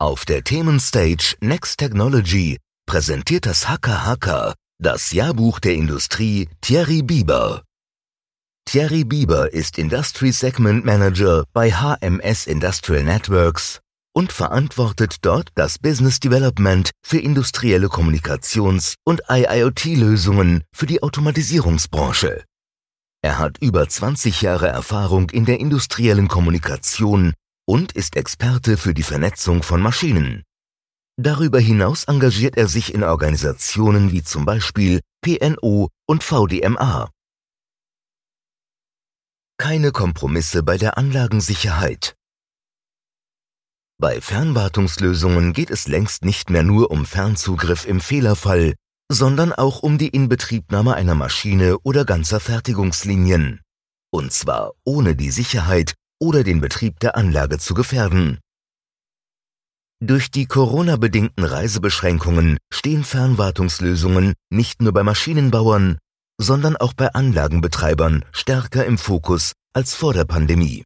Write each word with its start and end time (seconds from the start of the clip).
Auf 0.00 0.24
der 0.24 0.42
Themenstage 0.42 1.36
Next 1.42 1.78
Technology 1.78 2.56
präsentiert 2.86 3.44
das 3.44 3.68
Hacker 3.68 4.06
Hacker 4.06 4.54
das 4.78 5.12
Jahrbuch 5.12 5.60
der 5.60 5.74
Industrie 5.74 6.48
Thierry 6.62 7.02
Bieber. 7.02 7.64
Thierry 8.64 9.04
Bieber 9.04 9.52
ist 9.52 9.76
Industry 9.76 10.32
Segment 10.32 10.86
Manager 10.86 11.44
bei 11.52 11.72
HMS 11.72 12.46
Industrial 12.46 13.02
Networks 13.02 13.80
und 14.14 14.32
verantwortet 14.32 15.16
dort 15.20 15.50
das 15.54 15.78
Business 15.78 16.18
Development 16.18 16.90
für 17.06 17.18
industrielle 17.18 17.88
Kommunikations- 17.88 18.94
und 19.04 19.20
IIoT-Lösungen 19.28 20.64
für 20.74 20.86
die 20.86 21.02
Automatisierungsbranche. 21.02 22.44
Er 23.20 23.38
hat 23.38 23.58
über 23.58 23.86
20 23.86 24.40
Jahre 24.40 24.68
Erfahrung 24.68 25.28
in 25.28 25.44
der 25.44 25.60
industriellen 25.60 26.28
Kommunikation 26.28 27.34
und 27.70 27.92
ist 27.92 28.16
Experte 28.16 28.76
für 28.76 28.94
die 28.94 29.04
Vernetzung 29.04 29.62
von 29.62 29.80
Maschinen. 29.80 30.42
Darüber 31.16 31.60
hinaus 31.60 32.02
engagiert 32.02 32.56
er 32.56 32.66
sich 32.66 32.92
in 32.92 33.04
Organisationen 33.04 34.10
wie 34.10 34.24
zum 34.24 34.44
Beispiel 34.44 35.00
PNO 35.22 35.88
und 36.04 36.24
VDMA. 36.24 37.12
Keine 39.56 39.92
Kompromisse 39.92 40.64
bei 40.64 40.78
der 40.78 40.98
Anlagensicherheit. 40.98 42.16
Bei 44.00 44.20
Fernwartungslösungen 44.20 45.52
geht 45.52 45.70
es 45.70 45.86
längst 45.86 46.24
nicht 46.24 46.50
mehr 46.50 46.64
nur 46.64 46.90
um 46.90 47.06
Fernzugriff 47.06 47.86
im 47.86 48.00
Fehlerfall, 48.00 48.74
sondern 49.12 49.52
auch 49.52 49.84
um 49.84 49.96
die 49.96 50.08
Inbetriebnahme 50.08 50.94
einer 50.94 51.14
Maschine 51.14 51.78
oder 51.84 52.04
ganzer 52.04 52.40
Fertigungslinien. 52.40 53.60
Und 54.10 54.32
zwar 54.32 54.72
ohne 54.82 55.14
die 55.14 55.30
Sicherheit 55.30 55.94
oder 56.20 56.44
den 56.44 56.60
Betrieb 56.60 57.00
der 57.00 57.16
Anlage 57.16 57.58
zu 57.58 57.74
gefährden. 57.74 58.38
Durch 60.02 60.30
die 60.30 60.46
Corona-bedingten 60.46 61.44
Reisebeschränkungen 61.44 62.58
stehen 62.72 63.04
Fernwartungslösungen 63.04 64.34
nicht 64.50 64.80
nur 64.80 64.92
bei 64.92 65.02
Maschinenbauern, 65.02 65.98
sondern 66.40 66.76
auch 66.76 66.94
bei 66.94 67.12
Anlagenbetreibern 67.12 68.24
stärker 68.32 68.86
im 68.86 68.96
Fokus 68.96 69.52
als 69.74 69.94
vor 69.94 70.14
der 70.14 70.24
Pandemie. 70.24 70.84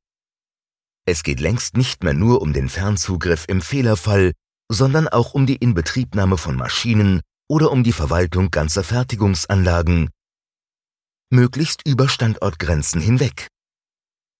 Es 1.06 1.22
geht 1.22 1.40
längst 1.40 1.76
nicht 1.76 2.02
mehr 2.02 2.14
nur 2.14 2.40
um 2.40 2.52
den 2.52 2.68
Fernzugriff 2.68 3.44
im 3.46 3.60
Fehlerfall, 3.60 4.32
sondern 4.70 5.06
auch 5.06 5.34
um 5.34 5.46
die 5.46 5.56
Inbetriebnahme 5.56 6.38
von 6.38 6.56
Maschinen 6.56 7.20
oder 7.48 7.70
um 7.70 7.84
die 7.84 7.92
Verwaltung 7.92 8.50
ganzer 8.50 8.82
Fertigungsanlagen, 8.82 10.10
möglichst 11.30 11.86
über 11.86 12.08
Standortgrenzen 12.08 13.00
hinweg. 13.00 13.48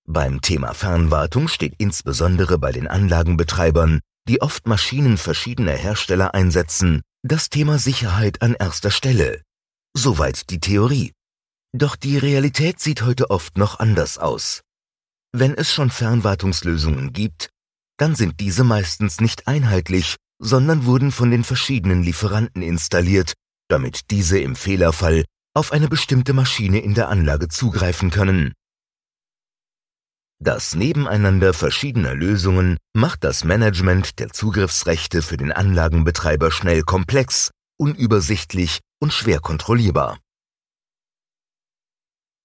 Beim 0.06 0.42
Thema 0.42 0.74
Fernwartung 0.74 1.48
steht 1.48 1.74
insbesondere 1.78 2.58
bei 2.58 2.72
den 2.72 2.86
Anlagenbetreibern, 2.86 4.00
die 4.28 4.42
oft 4.42 4.66
Maschinen 4.66 5.16
verschiedener 5.16 5.72
Hersteller 5.72 6.34
einsetzen, 6.34 7.02
das 7.22 7.48
Thema 7.48 7.78
Sicherheit 7.78 8.42
an 8.42 8.55
erster 8.55 8.91
Stelle. 8.91 9.42
Soweit 9.97 10.50
die 10.50 10.60
Theorie. 10.60 11.12
Doch 11.72 11.97
die 11.97 12.19
Realität 12.19 12.80
sieht 12.80 13.02
heute 13.02 13.30
oft 13.30 13.56
noch 13.56 13.78
anders 13.78 14.19
aus. 14.19 14.60
Wenn 15.32 15.55
es 15.55 15.72
schon 15.72 15.91
Fernwartungslösungen 15.91 17.12
gibt, 17.12 17.48
dann 17.97 18.14
sind 18.14 18.41
diese 18.41 18.62
meistens 18.62 19.20
nicht 19.20 19.48
einheitlich, 19.48 20.16
sondern 20.38 20.84
wurden 20.84 21.12
von 21.12 21.30
den 21.30 21.44
verschiedenen 21.44 22.02
Lieferanten 22.02 22.60
installiert, 22.60 23.32
damit 23.69 24.10
diese 24.10 24.38
im 24.38 24.55
Fehlerfall 24.55 25.25
auf 25.55 25.72
eine 25.72 25.88
bestimmte 25.88 26.34
Maschine 26.34 26.80
in 26.80 26.94
der 26.94 27.08
Anlage 27.08 27.48
zugreifen 27.48 28.10
können. 28.10 28.52
Das 30.40 30.74
Nebeneinander 30.74 31.52
verschiedener 31.54 32.14
Lösungen 32.14 32.77
macht 32.92 33.24
das 33.24 33.44
Management 33.44 34.18
der 34.18 34.30
Zugriffsrechte 34.30 35.22
für 35.22 35.36
den 35.36 35.52
Anlagenbetreiber 35.52 36.50
schnell 36.50 36.82
komplex, 36.82 37.50
unübersichtlich 37.78 38.80
und 39.00 39.12
schwer 39.12 39.41
kontrollierbar. 39.41 40.18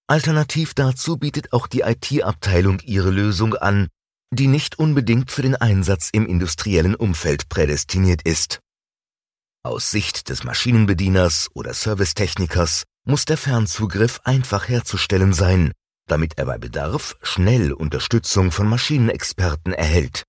Alternativ 0.08 0.74
dazu 0.74 1.18
bietet 1.18 1.54
auch 1.54 1.68
die 1.68 1.82
IT-Abteilung 1.82 2.80
ihre 2.80 3.12
Lösung 3.12 3.54
an, 3.56 3.88
die 4.32 4.48
nicht 4.48 4.80
unbedingt 4.80 5.32
für 5.32 5.42
den 5.42 5.56
Einsatz 5.56 6.10
im 6.12 6.26
industriellen 6.26 6.96
Umfeld 6.96 7.50
prädestiniert 7.50 8.22
ist. 8.24 8.60
Aus 9.64 9.92
Sicht 9.92 10.30
des 10.30 10.44
Maschinenbedieners 10.44 11.50
oder 11.54 11.74
Servicetechnikers 11.74 12.86
muss 13.06 13.26
der 13.26 13.38
Fernzugriff 13.38 14.22
einfach 14.24 14.70
herzustellen 14.70 15.34
sein 15.34 15.74
damit 16.12 16.38
er 16.38 16.46
bei 16.46 16.58
Bedarf 16.58 17.18
schnell 17.22 17.72
Unterstützung 17.72 18.52
von 18.52 18.68
Maschinenexperten 18.68 19.74
erhält. 19.74 20.24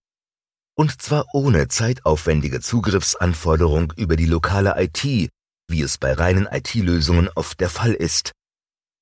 Und 0.77 1.03
zwar 1.03 1.27
ohne 1.33 1.69
zeitaufwendige 1.69 2.61
Zugriffsanforderung 2.61 3.93
über 3.97 4.17
die 4.17 4.27
lokale 4.27 4.75
IT, 4.83 5.31
wie 5.69 5.83
es 5.83 5.99
bei 5.99 6.13
reinen 6.13 6.47
IT-Lösungen 6.51 7.29
oft 7.35 7.61
der 7.61 7.71
Fall 7.71 7.93
ist. 7.93 8.33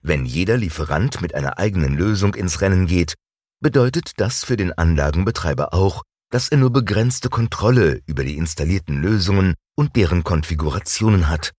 Wenn 0.01 0.25
jeder 0.25 0.57
Lieferant 0.57 1.21
mit 1.21 1.35
einer 1.35 1.59
eigenen 1.59 1.97
Lösung 1.97 2.35
ins 2.35 2.61
Rennen 2.61 2.87
geht, 2.87 3.15
bedeutet 3.61 4.13
das 4.17 4.45
für 4.45 4.57
den 4.57 4.73
Anlagenbetreiber 4.73 5.75
auch, 5.75 6.03
dass 6.31 6.49
er 6.49 6.59
nur 6.59 6.71
begrenzte 6.71 7.29
Kontrolle 7.29 8.03
über 8.07 8.23
die 8.23 8.37
installierten 8.37 9.01
Lösungen 9.01 9.55
und 9.77 9.97
deren 9.97 10.25
Konfigurationen 10.25 11.29
hat. 11.29 11.53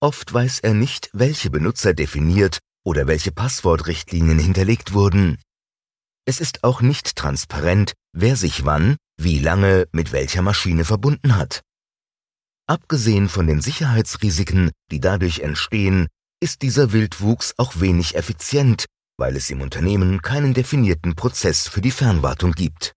Oft 0.00 0.32
weiß 0.32 0.60
er 0.60 0.74
nicht, 0.74 1.10
welche 1.12 1.50
Benutzer 1.50 1.92
definiert 1.92 2.60
oder 2.88 3.06
welche 3.06 3.32
Passwortrichtlinien 3.32 4.38
hinterlegt 4.38 4.94
wurden. 4.94 5.36
Es 6.24 6.40
ist 6.40 6.64
auch 6.64 6.80
nicht 6.80 7.16
transparent, 7.16 7.92
wer 8.14 8.34
sich 8.34 8.64
wann, 8.64 8.96
wie 9.20 9.38
lange 9.38 9.86
mit 9.92 10.12
welcher 10.12 10.40
Maschine 10.40 10.86
verbunden 10.86 11.36
hat. 11.36 11.60
Abgesehen 12.66 13.28
von 13.28 13.46
den 13.46 13.60
Sicherheitsrisiken, 13.60 14.70
die 14.90 15.00
dadurch 15.00 15.40
entstehen, 15.40 16.06
ist 16.40 16.62
dieser 16.62 16.92
Wildwuchs 16.92 17.52
auch 17.58 17.78
wenig 17.78 18.14
effizient, 18.14 18.86
weil 19.18 19.36
es 19.36 19.50
im 19.50 19.60
Unternehmen 19.60 20.22
keinen 20.22 20.54
definierten 20.54 21.14
Prozess 21.14 21.68
für 21.68 21.82
die 21.82 21.90
Fernwartung 21.90 22.52
gibt. 22.52 22.94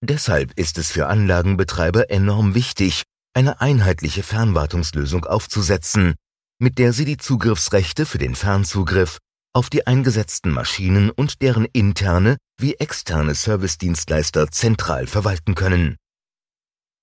Deshalb 0.00 0.58
ist 0.58 0.76
es 0.76 0.90
für 0.90 1.06
Anlagenbetreiber 1.06 2.10
enorm 2.10 2.56
wichtig, 2.56 3.04
eine 3.32 3.60
einheitliche 3.60 4.24
Fernwartungslösung 4.24 5.24
aufzusetzen, 5.24 6.16
mit 6.62 6.78
der 6.78 6.92
sie 6.92 7.04
die 7.04 7.16
Zugriffsrechte 7.16 8.06
für 8.06 8.18
den 8.18 8.36
Fernzugriff 8.36 9.18
auf 9.52 9.68
die 9.68 9.88
eingesetzten 9.88 10.52
Maschinen 10.52 11.10
und 11.10 11.42
deren 11.42 11.64
interne 11.64 12.36
wie 12.56 12.74
externe 12.74 13.34
Servicedienstleister 13.34 14.48
zentral 14.48 15.08
verwalten 15.08 15.56
können. 15.56 15.96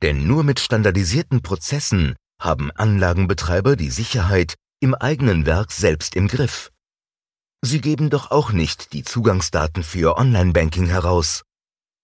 Denn 0.02 0.26
nur 0.26 0.46
mit 0.46 0.62
standardisierten 0.62 1.42
Prozessen 1.42 2.16
haben 2.42 2.72
Anlagenbetreiber 2.72 3.76
die 3.76 3.90
Sicherheit 3.90 4.56
im 4.80 4.96
eigenen 4.96 5.46
Werk 5.46 5.74
selbst 5.74 6.16
im 6.16 6.30
Griff. 6.30 6.72
Sie 7.62 7.82
geben 7.82 8.10
doch 8.10 8.32
auch 8.32 8.54
nicht 8.54 8.94
die 8.94 9.04
Zugangsdaten 9.04 9.84
für 9.84 10.16
Online-Banking 10.16 10.88
heraus. 10.88 11.44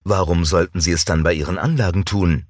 Warum 0.04 0.44
sollten 0.44 0.82
sie 0.82 0.92
es 0.92 1.06
dann 1.06 1.22
bei 1.22 1.32
ihren 1.32 1.56
Anlagen 1.56 2.04
tun? 2.04 2.44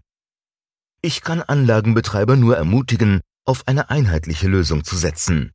Ich 1.01 1.21
kann 1.21 1.43
Anlagenbetreiber 1.43 2.35
nur 2.35 2.57
ermutigen, 2.57 3.21
auf 3.47 3.67
eine 3.67 3.91
einheitliche 3.91 4.49
Lösung 4.49 4.85
zu 4.85 4.97
setzen. 4.97 5.53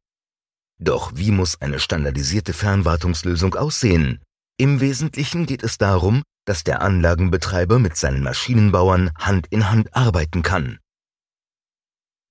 Doch 0.80 1.12
wie 1.16 1.32
muss 1.32 1.62
eine 1.62 1.80
standardisierte 1.80 2.54
Fernwartungslösung 2.54 3.54
aussehen? 3.54 4.20
Im 4.58 4.80
Wesentlichen 4.80 5.46
geht 5.46 5.64
es 5.64 5.78
darum, 5.78 6.24
dass 6.46 6.64
der 6.64 6.82
Anlagenbetreiber 6.82 7.78
mit 7.78 7.96
seinen 7.96 8.24
Maschinenbauern 8.24 9.12
Hand 9.16 9.48
in 9.52 9.70
Hand 9.70 9.94
arbeiten 9.96 10.42
kann. 10.42 10.80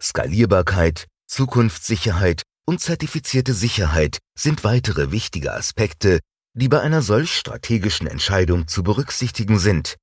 Skalierbarkeit, 0.02 1.06
Zukunftssicherheit 1.28 2.42
und 2.66 2.80
zertifizierte 2.80 3.54
Sicherheit 3.54 4.18
sind 4.36 4.64
weitere 4.64 5.12
wichtige 5.12 5.52
Aspekte, 5.52 6.20
die 6.54 6.68
bei 6.68 6.80
einer 6.80 7.02
solch 7.02 7.36
strategischen 7.36 8.06
Entscheidung 8.06 8.66
zu 8.66 8.82
berücksichtigen 8.82 9.58
sind. 9.58 9.96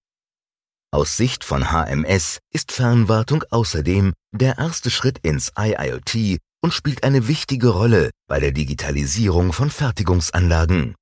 Aus 0.91 1.17
Sicht 1.17 1.43
von 1.43 1.69
HMS 1.69 2.39
ist 2.53 2.71
Fernwartung 2.71 3.43
außerdem 3.49 4.13
der 4.31 4.57
erste 4.57 4.89
Schritt 4.89 5.19
ins 5.19 5.51
IIoT 5.59 6.39
und 6.63 6.73
spielt 6.73 7.03
eine 7.03 7.27
wichtige 7.27 7.69
Rolle 7.69 8.11
bei 8.27 8.39
der 8.39 8.51
Digitalisierung 8.53 9.51
von 9.51 9.69
Fertigungsanlagen. 9.69 10.95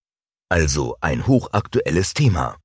Also 0.49 0.95
ein 1.01 1.27
hochaktuelles 1.27 2.15
Thema. 2.15 2.57